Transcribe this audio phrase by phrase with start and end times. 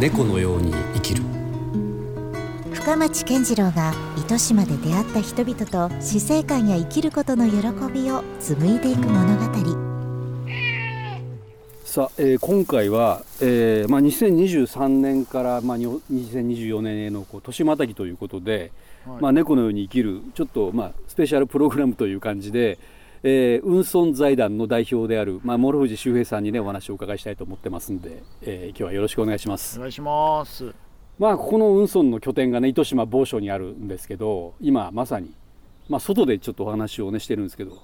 [0.00, 1.24] 猫のように生きる。
[2.72, 7.56] 深町健次郎が糸島で出会った人々と死生観や生きることの喜
[7.92, 9.44] びを紡いでいく物語。
[11.84, 18.70] さあ、えー今回は、えーまあ、2023年から、まあ、にょ2024年へのこう年またぎということで、
[19.20, 22.78] まあ、猫のように生きるちょっと、まあ、スペシャルプログラムという感じで、
[23.22, 29.80] えー、運送財団の代表である、まあ、諸藤修平さんにねお話をお伺いしたいと思ってますんで、えー今日はよろしくお願いしますお。
[29.80, 30.72] 願いします
[31.18, 35.34] まあここの運送の拠点がね糸島某所にあるんですけど今まさに、
[35.88, 37.82] まあ、外でちょっとお話をねしてるんですけど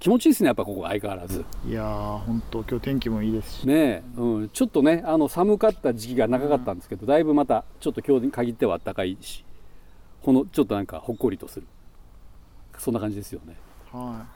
[0.00, 1.44] 気持ちいいですねやっぱここ相変わらず。
[1.64, 9.44] いやー本当今日天気もいいですしねえ、うん、ちょっとねあの寒かった時期が長かったんですけど、だいぶまたちょっと今日に限っては暖かいし
[10.22, 11.68] このちょっとなんかほっこりとする
[12.78, 13.54] そんな感じですよね。
[13.92, 14.26] は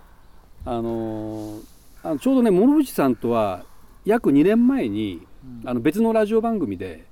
[0.66, 3.64] あのーあのちょうどね諸藤さんとは
[4.04, 5.26] 約2年前に、
[5.64, 7.04] あの別のラジオ番組で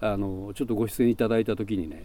[0.00, 2.04] あのちょっとご出演いただいた時にね、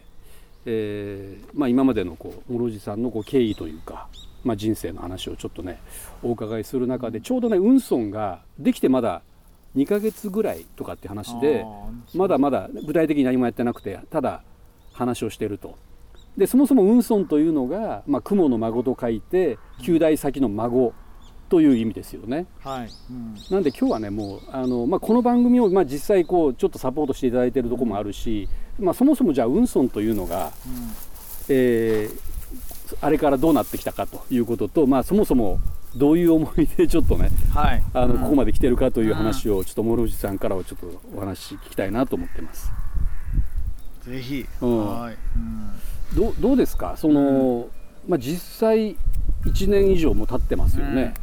[0.66, 4.09] えーまあ、今までのこう諸藤さんのこう経緯というか、
[4.44, 5.80] まあ、人生の話をちょっとね
[6.22, 9.22] お伺いする中でちょうどね運送ができてまだ
[9.78, 11.66] 2ヶ月ぐらいとかって話で
[12.13, 14.44] まだまだ具体的に何もやってなくてただ
[14.91, 15.78] 話をしていると。
[16.38, 20.94] でそもそも運送というのが、まあ、雲の孫と書いて旧代先の孫
[21.50, 22.46] という意味ですよね。
[22.66, 28.48] いはい、うん、なんで今日はねもうあの、まあ、この番組を、まあ、実際こうちょっとサポートしていただいているところもあるし、
[28.80, 30.52] まあ、そもそもじゃあ運送というのが、
[31.50, 32.32] えー
[33.00, 35.59] あれからどうなってきたかということと、まあ、そもそも
[35.96, 37.84] どういう思いでちょっとねはい。
[37.94, 38.22] あの、うん。
[38.22, 42.72] ここまで来てるかという話をちょっと諸藤さんからはちょっとお話聞きたいなと思ってます。
[44.06, 44.88] ぜひ、うん。
[44.88, 45.72] はい、うん、
[46.16, 46.95] どうどうですか？
[46.98, 47.67] その、
[48.08, 48.98] まあ、実際
[49.45, 51.14] 1年以上も経ってますよね、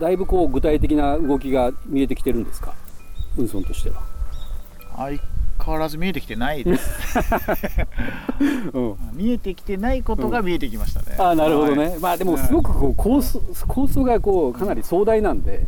[0.00, 2.74] だいぶこう具体的な動きが見えてきてるんですか？
[3.36, 4.02] 運送としては。
[4.96, 5.20] 相
[5.62, 7.18] 変わらず見えてきてないです。
[8.72, 8.96] うん。
[9.12, 11.98] 見えてきてないことが見えてきましたね、あーなるほどね、はい。
[11.98, 15.66] まあでもすごくこう構想構想がこうかなり壮大なんで、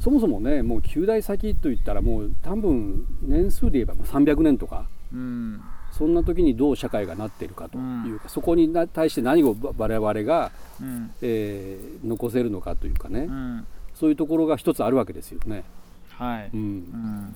[0.00, 4.86] そもそもねもう旧代先といったらもう多分年数で言えばもう300年とか。
[5.12, 5.60] うん
[5.96, 11.10] そんな時にどう社会がなっているかというか、そこにな対して何を我々が、うん。
[11.22, 13.66] えー残せるのかというかね、うん。
[13.94, 15.64] そういうところが一つあるわけですよね。
[16.10, 16.78] はい、ううん。
[16.78, 17.32] んなん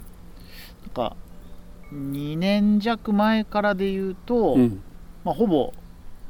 [0.94, 1.16] か
[1.92, 4.82] 2年弱前からで言うと、うん。
[5.24, 5.72] まあ、ほぼ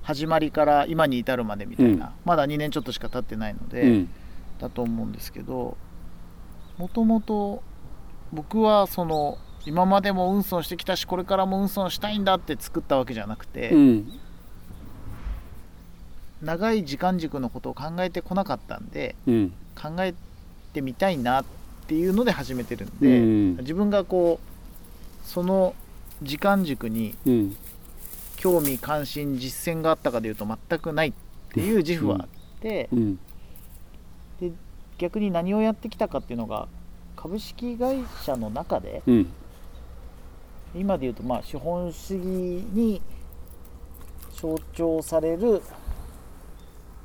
[0.03, 2.12] 始まりから今に至るまでみたいな、うん。
[2.25, 4.11] まだ2年ちょっとしか経ってないので、うん。
[4.61, 5.77] だと思うんですけど
[6.77, 7.62] もともと
[8.33, 14.12] 僕はその今までも運送してきたしこれからも運送したいんだって作ったわけじゃなくて、うん。
[16.43, 19.53] 長い時間軸のことを考えてこなかったんでうん。
[19.81, 20.15] 考え
[20.72, 21.44] てみたいなっ
[21.87, 23.56] ていうので始めてるんうで、ん。
[23.59, 25.75] 自分がこうその
[26.22, 27.56] 時間軸にうん。
[28.37, 31.12] 興味関心実践があったかでいうと全くないっ
[31.53, 32.28] ていう自負はあっ
[32.60, 33.19] て、うん。
[34.97, 36.69] 逆に何をやってきたかっていうのが
[37.16, 39.26] 株式会社の中でうん
[40.75, 43.03] 今でいうとまあ資本主義に
[44.32, 45.62] 象徴される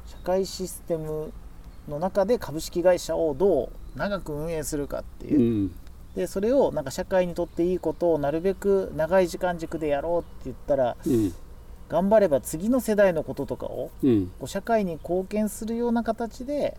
[0.06, 1.32] 社会システム
[1.88, 5.30] の中で株式会社をどう長く運営するかってう。
[5.30, 5.76] いう、ん。
[6.16, 11.34] でそれをなんか社会にとっていいことをなるべく長い時間軸でやろうって言ったらうん。
[11.88, 14.28] 頑張れば次の世代のこととかをうん。
[14.40, 16.78] こう社会に貢献するような形で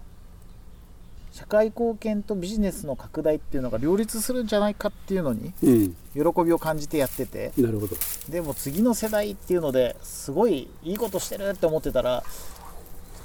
[1.36, 5.94] 社会貢献とビジネスの拡大っていうのが両立するんじゃないかっていうのにうん。
[6.14, 7.52] 喜びを感じてやってて。
[7.58, 7.94] なるほど。
[8.30, 12.24] でも次の世代っていうのですごいいいことしてるって思ってたら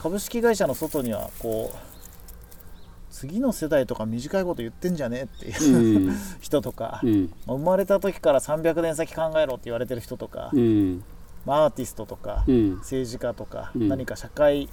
[0.02, 1.78] 株式会社の外にはこう
[3.12, 6.18] 次の世代とか短いこと言ってんじゃねえっていうう、ん。
[6.42, 7.34] 人とかう、ん。
[7.48, 12.76] 生まれた時から300年先考えろって言われてる人とか、アーティストとか、うん。
[12.80, 13.88] 政治家とか、うん。
[13.88, 14.68] 何か社会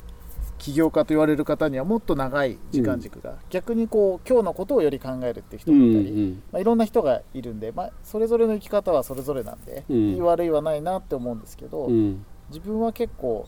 [0.59, 6.43] 起業家と言われる方にはもっと長い時間軸が、逆にこう今日のことをより考えるっていう人うもいたり、ん。
[6.53, 9.97] まあ、いろんな人がいるんで、まあ、それぞれの生き方はそれぞれなんで、うん。
[10.15, 12.25] いい悪いはないなって思うんですけど、うん。
[12.49, 13.47] 自分は結構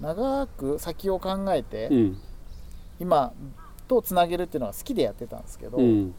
[0.00, 2.18] 長く先を考えて、うん。
[3.00, 3.32] 今
[3.88, 6.14] とつなげるっていうのが好きでやってたんですけど、うん。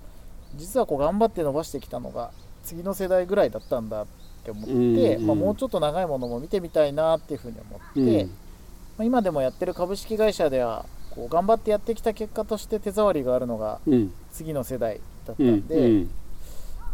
[0.55, 2.31] 実はこう頑張って伸ばしてきたのが
[2.63, 4.07] 次の世代ぐらいだったんだっ
[4.43, 4.71] て思って、
[5.15, 8.27] うんまあ、もうちょっと長いものも見てみたいなっていうふうに思って、
[9.03, 14.13] 今でもやってる株式会社ではこう頑張ってやってきた結果として手触りがあるのがうん。
[14.31, 16.11] 次の世代だったうんんで、うん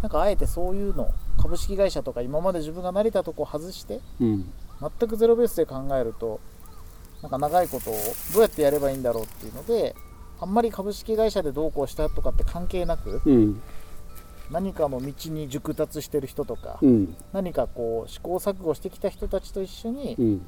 [0.01, 4.45] なんかあえてそういうの株式会社とか今まで自分が成りたとこを外してうん。
[4.81, 6.39] 全くゼロベースで考えると
[7.21, 7.93] なんか長いことを
[8.33, 9.95] どうやってやればいいんだろうっていうので
[10.39, 13.61] あんまり株式会社でどうこうしたとかって関係なくうん。
[14.51, 17.15] 何かの道に熟達してる人とか、うん。
[17.33, 20.45] 何かこう試行錯誤してきた人たちと一緒に、うん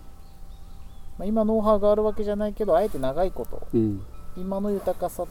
[1.17, 4.01] まあ、今ノウハウがあるわけじゃないけどあえて長いことうん。
[4.37, 5.23] 今の豊かさ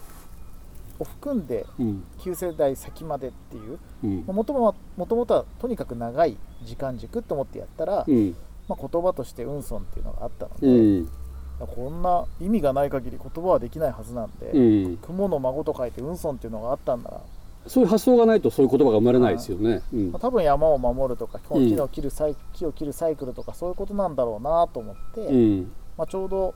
[0.98, 2.04] を含んでうん。
[2.18, 4.24] 9世代先までっていううん。
[4.26, 4.74] もとも
[5.06, 8.36] ともとはとにかく長い時間軸と思ってやったら、うん。
[8.68, 11.08] まあ、言葉として運損っていうのがあったのうで、ん。
[11.58, 14.96] こんな意味がない限り言葉はできないはずなんで、うん。
[14.98, 17.10] 雲の孫と書いて運損っていうのがあったんな。
[17.10, 17.20] ら、
[17.66, 19.82] そういう発想がないとそういう言葉が生まれないですよね。
[19.92, 20.12] うん。
[20.12, 25.72] まあ、多分山を守るとかうん木の切るサイ木を切るサイクルとかそういうことなんだろうなと思って、うん。
[25.98, 26.54] まあ、ちょうど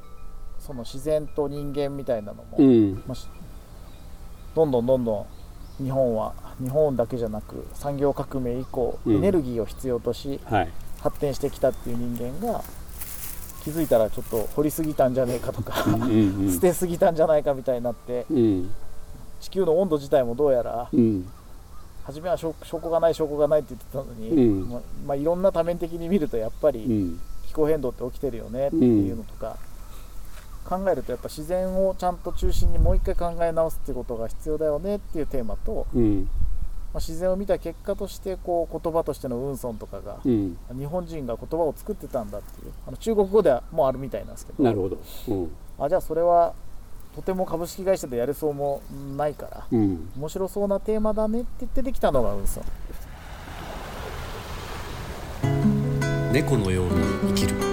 [0.59, 2.95] その自然と人間みたいなのも、うん。
[3.07, 3.29] まあし
[4.55, 5.27] どんどんどんど
[5.81, 9.17] ん日本は日本だけじゃなく産業革命以降、うん。
[9.17, 10.71] エネルギーを必要としはい。
[11.01, 12.63] 発展してきたっていう人間が
[13.63, 16.03] 気づいたらちょっと掘りすぎたんじゃねえかとか、うん
[16.45, 16.53] うん。
[16.53, 18.71] 捨てすぎたんじゃないかみたいになってうん
[19.45, 21.31] 地球の温度自体もどうやらうん。
[22.05, 24.71] 初めは証証拠がない証拠がないって言ってたのに、うん。
[24.71, 27.21] まあまあ、いろんな多面的に見るとやっぱうりん。
[27.47, 29.57] 気候変動って起きてるよねっていうのとか、
[30.65, 36.29] 考えるとやっぱ自然をちゃんと中心にもう一回考え直すっていうことが必要だよねっていうテーマと、うん。
[36.93, 40.57] まあ、自然を見た結果としてこう言葉としての運損とかが、うん。
[40.77, 44.99] 日本人が言葉を作ってたんだっていうあの中国語ではもうあるみたいなんですけどなるほど。
[45.29, 45.51] うん。
[45.79, 46.55] あじゃあそれは
[47.15, 48.83] とても株式会社でやれそうも
[49.17, 50.11] ないからうん。
[50.17, 52.63] 面白そうなテーマだねって言ってできたのが運送
[56.33, 57.64] 猫のように生きる